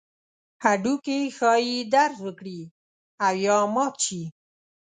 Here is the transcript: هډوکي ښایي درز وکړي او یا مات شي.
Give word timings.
هډوکي 0.63 1.19
ښایي 1.37 1.77
درز 1.93 2.17
وکړي 2.25 2.61
او 3.25 3.33
یا 3.45 3.57
مات 3.73 3.95
شي. 4.05 4.21